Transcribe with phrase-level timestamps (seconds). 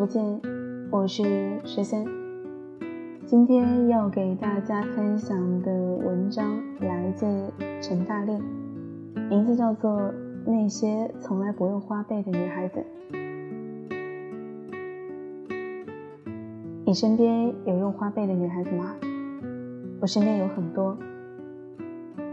[0.00, 0.40] 不见，
[0.90, 2.02] 我是十三。
[3.26, 7.26] 今天要给大家分享的文章来自
[7.82, 8.32] 陈大力，
[9.28, 10.00] 名字叫做
[10.46, 12.82] 《那些从来不用花呗的女孩子》。
[16.86, 18.96] 你身边有用花呗的女孩子吗？
[20.00, 20.96] 我身边有很多。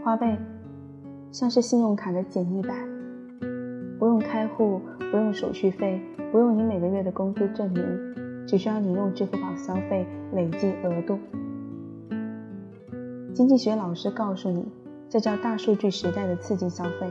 [0.02, 0.38] 花呗
[1.30, 2.74] 像是信用卡的简易版，
[4.38, 6.00] 开户，不用手续费。
[6.30, 7.82] 不用你每个月的工资证明，
[8.46, 11.18] 只需要你用支付宝消费累计额度。
[13.34, 14.68] 经济学老师告诉你，
[15.08, 17.08] 这叫大数据时代的刺激消费。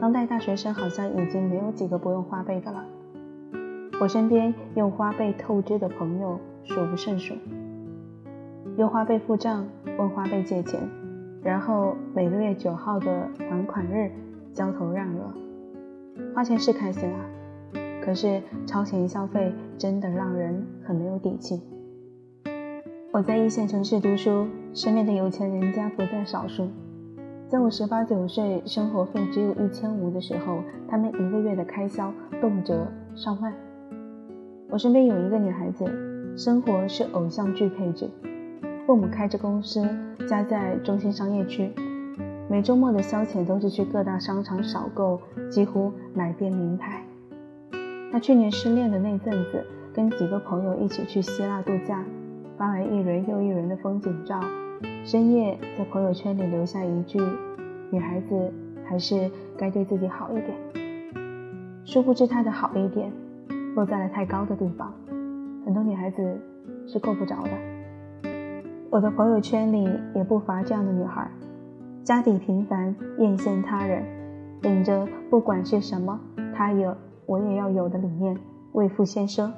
[0.00, 2.84] 当代大学生好像已经没有几个不用花呗的了。
[4.00, 7.34] 我身边用花呗透支的朋友数不胜数。
[8.76, 9.68] 用花呗付账，
[9.98, 10.80] 问花呗借钱，
[11.44, 14.10] 然后每个月九号的还款日
[14.52, 15.43] 焦头烂额。
[16.34, 17.20] 花钱是开心啊。
[18.02, 21.62] 可是超前消费真的让人很没有底气。
[23.12, 26.68] 我在一线城市读书，身边的有钱人家不在少数。
[27.48, 32.74] 在我十八九岁，生活费只有一千五的时候，他们一个月的开销动辄
[33.14, 33.54] 上万。
[34.68, 35.84] 我身边有一个女孩子，
[36.36, 38.10] 生活是偶像剧配置，
[38.86, 39.86] 父母开着公司，
[40.28, 41.70] 家在中心商业区，
[42.46, 47.02] 每周末的消遣都是去各大商场扫购，几乎买遍名牌。
[48.12, 49.64] 他去年失恋的那阵子，
[49.94, 52.04] 跟几个朋友一起去希腊度假，
[52.56, 54.40] 发来一轮又一轮的风景照，
[55.04, 57.18] 深夜在朋友圈里留下一句
[57.90, 58.52] ：“女孩子
[58.84, 60.54] 还是该对自己好一点。”
[61.84, 63.10] 殊不知他的好一点
[63.74, 64.92] 落在了太高的地方，
[65.64, 66.40] 很多女孩子
[66.86, 68.30] 是够不着的。
[68.90, 71.28] 我的朋友圈里也不乏这样的女孩，
[72.04, 74.04] 家底平凡，艳羡他人，
[74.60, 76.20] 秉着不管是什么，
[76.54, 76.94] 他有。
[77.26, 78.36] 我也要有的理念，
[78.72, 79.50] 为富先奢。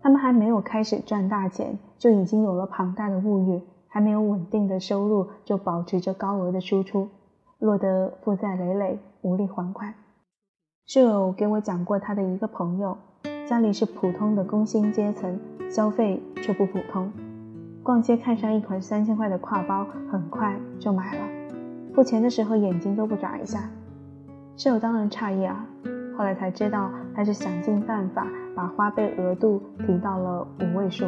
[0.00, 7.08] 他们还没有开始赚大钱，就已经有了庞大的物欲；还没有稳定的收入，就保持着高额的输出，
[7.58, 9.94] 落得负债累累，无力还款。
[10.86, 12.96] 室友给我讲过他的一个朋友，
[13.48, 17.10] 家里是普通的工薪阶层，消费却不普通。
[17.82, 21.41] 逛街看上一款三千块的挎包，很快就买了，
[21.94, 23.68] 付钱的时候眼睛都不眨一下。
[24.56, 25.66] 室友当然诧异啊。
[26.16, 31.06] 后来才知道，他是想尽办法把花呗额度提到了五位数，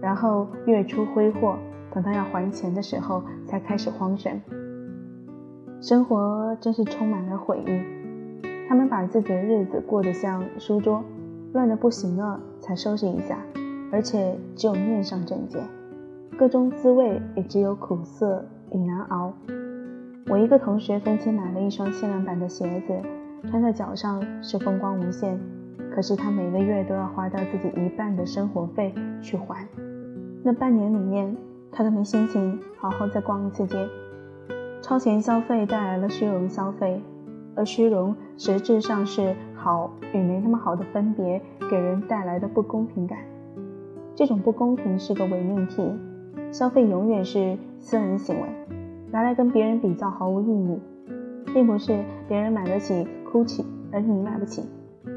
[0.00, 1.58] 然后月初挥霍，
[1.92, 4.40] 等到要还钱的时候才开始慌神。
[5.82, 8.48] 生活真是充满了悔意。
[8.66, 11.04] 他们把自己的日子过得像书桌，
[11.52, 13.38] 乱得不行了才收拾一下，
[13.92, 15.58] 而且只有面上整洁，
[16.38, 19.32] 各种滋味也只有苦涩与难熬。
[20.30, 22.94] 我一个同学分期买了一双限量版的鞋子。
[23.46, 25.38] 穿在脚上是风光无限，
[25.94, 29.66] 可是他每个月都要花掉自己一半的生活费去还。
[30.42, 31.34] 那半年里面，
[31.70, 33.88] 他都没心情好好再逛一次街。
[34.82, 37.00] 超前消费带来了虚荣消费，
[37.54, 41.40] 而虚荣实质上是好与没那么好的分别，
[41.70, 43.18] 给人带来的不公平感。
[44.14, 45.90] 这种不公平是个伪命题，
[46.52, 48.48] 消费永远是私人行为，
[49.10, 50.78] 拿来跟别人比较毫无意义，
[51.52, 53.06] 并不是别人买得起。
[53.30, 54.62] 哭泣，而你买不起，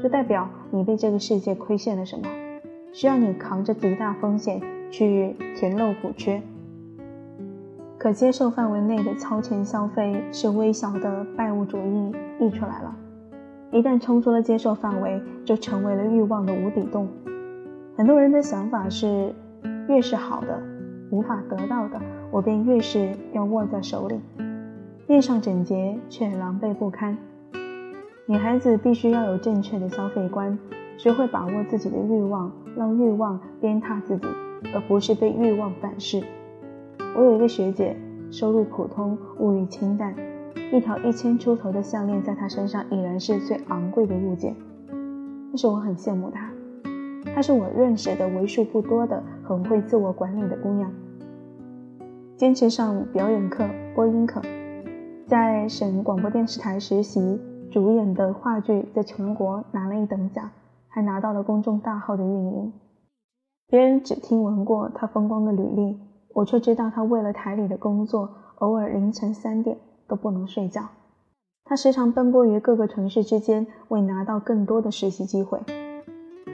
[0.02, 2.28] 就代表你被这个世界亏欠了什么，
[2.92, 4.60] 需要你扛着极大风险
[4.90, 6.42] 去填漏补缺。
[7.96, 12.94] 可接受范围内的超前消费是微小的拜物主义溢出来了，
[13.70, 17.08] 一旦冲出了接受范围，就成为了欲望的无底洞。
[17.96, 19.34] 很多人的想法是，
[19.88, 20.62] 越是好的，
[21.12, 22.00] 无法得到的，
[22.30, 24.18] 我便越是要握在手里，
[25.06, 27.18] 面上整洁却狼狈不堪。
[28.24, 30.58] 女孩子必须要有正确的消费观，
[30.96, 34.26] 学会把握自己的欲望，让欲望鞭挞自己，
[34.74, 36.22] 而不是被欲望反噬。
[37.14, 37.94] 我有一个学姐，
[38.30, 40.14] 收入普通，物欲清淡，
[40.72, 44.56] 一条一千出头的项链在她身上已然是最昂贵的物件。
[45.50, 46.50] 但是我很羡慕她，
[47.34, 50.90] 她是我认识的为数不多的很会自我管理的姑娘。
[52.38, 54.40] 坚持上表演课、播音课，
[55.26, 57.38] 在省广播电视台实习。
[57.70, 60.50] 主演的话剧在全国拿了一等奖，
[60.88, 62.72] 还拿到了公众大号的运营。
[63.68, 65.98] 别人只听闻过他风光的履历，
[66.34, 69.76] 我却知道他为了台里的工作，偶尔凌晨三点
[70.08, 70.82] 都不能睡觉。
[71.64, 75.60] 他时常奔波于各个城市之间，为拿到更多的实习机会。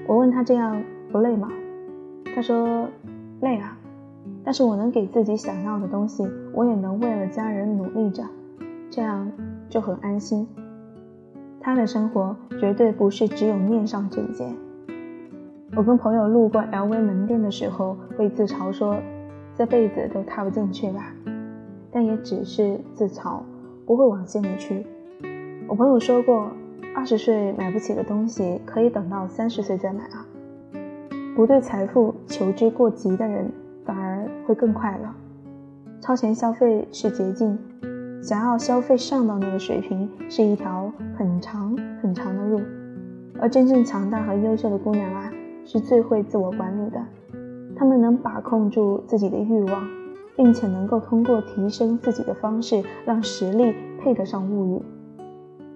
[0.08, 1.48] 我问他这样不累吗？
[2.38, 2.88] 他说
[3.40, 3.76] 累啊，
[4.44, 6.24] 但是我能给自己想要的东西，
[6.54, 8.22] 我也能为了家人努力着，
[8.88, 9.28] 这样
[9.68, 10.46] 就很安心。
[11.60, 14.46] 他的生活绝对不是只有面上整洁。
[15.74, 18.96] 我跟朋友路过 LV 门店的时候，会自嘲说
[19.58, 21.12] ：“这辈子都踏不进去吧。”
[21.90, 23.40] 但也只是自嘲，
[23.84, 24.86] 不会往心里去。
[25.66, 26.52] 我朋友说过，
[26.94, 30.24] 二十岁买不起的东西，可以等到三十岁再买啊。
[31.38, 33.48] 不对财富求之过急的人，
[33.84, 35.08] 反而会更快乐。
[36.00, 37.56] 超前消费是捷径，
[38.20, 42.60] 想要消费上到那个水平，是一条很长很长的路。
[43.40, 45.30] 而真正强大和优秀的姑娘啊，
[45.64, 47.00] 是最会自我管理的。
[47.76, 49.88] 她们能把控住自己的欲望，
[50.34, 54.82] 并且能够通过提升自己的方式，让实力配得上物欲。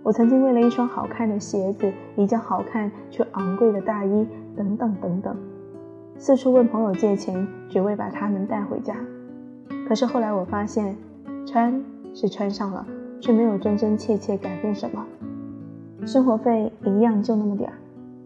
[0.02, 4.26] 我曾经为了一双好看的鞋子，一件好看却昂贵的大衣，
[4.56, 5.36] 等等等等，
[6.18, 8.94] 四处问朋友借钱，只为把他们带回家。
[9.88, 10.96] 可是后来我发现，
[11.46, 11.82] 穿
[12.14, 12.86] 是穿上了，
[13.20, 15.04] 却没有真真切切改变什么。
[16.06, 17.74] 生活费一样就那么点儿，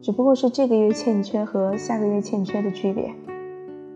[0.00, 3.12] 只不过是这个月欠缺和下个月欠缺的区别。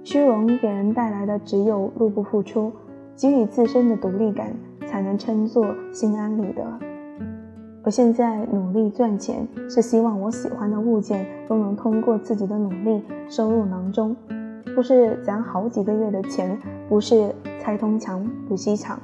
[0.02, 2.72] 虚荣给人带来的只有入不敷出，
[3.16, 4.54] 给予自身的独立感，
[4.86, 6.89] 才能称作心安理得。
[7.82, 14.14] 我现在努力赚钱，是希望我喜欢的物件都能通过自己的努力收入囊中，
[14.74, 19.00] 不是攒好几个月的钱，不是拆东墙补西墙，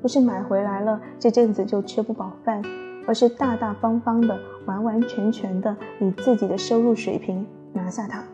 [0.00, 2.62] 不是买回来了这阵子就吃不饱饭。
[3.06, 4.34] 而是大大方方的、
[4.64, 8.24] 完完全全的以自己的收入水平拿下它，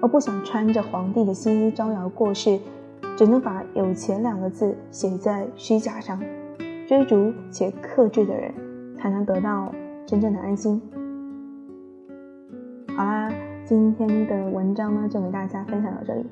[0.00, 2.60] 而不想穿着皇帝的新衣招摇过市，
[3.16, 6.16] 只能把“有钱”两个字写在虚假上。
[6.86, 8.54] 追逐且克制的人，
[9.00, 9.72] 才能得到
[10.06, 10.80] 真正的安心。
[12.96, 13.32] 好啦，
[13.64, 16.26] 今天的文章呢，就给大家分享到这里。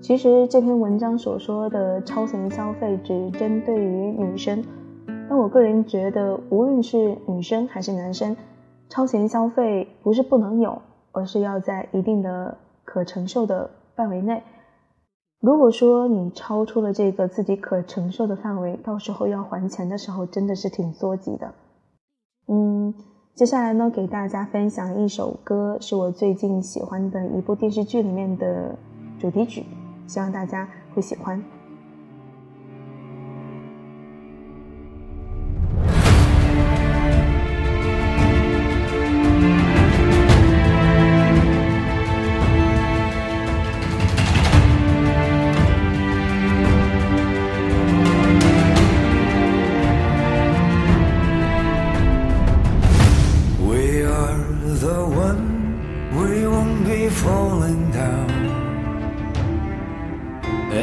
[0.00, 4.62] 其实这篇文章所说的超前消费，只针对于女生。
[5.28, 8.36] 但我个人觉得，无论是女生还是男生，
[8.88, 10.80] 超前消费不是不能有，
[11.12, 14.42] 而是要在一定的可承受的范围内。
[15.40, 21.52] 如果说你超出了这个自己可承受的范围，到时候要还钱的时候，真的是挺缩急的。
[22.48, 22.94] 嗯，
[23.34, 28.76] 接下来呢，给大家分享一首歌，是我最近喜欢的一部电视剧里面的
[29.18, 29.64] 主题曲，
[30.06, 31.42] 希望大家会喜欢。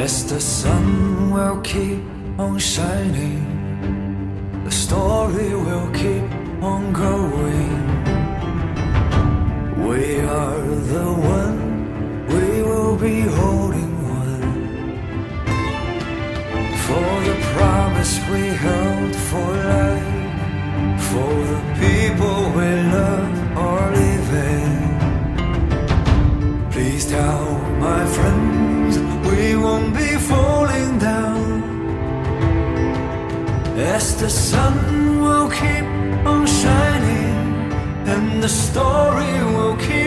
[0.04, 2.02] As the sun will keep
[2.38, 3.40] on shining,
[4.64, 6.24] the story will keep
[6.62, 7.72] on going.
[9.88, 11.08] We are the
[11.38, 14.44] one, we will be holding one.
[16.84, 22.68] For the promise we held for life, for the people we
[22.98, 23.43] love
[34.24, 35.84] the sun will keep
[36.24, 37.36] on shining
[38.06, 40.03] and the story will keep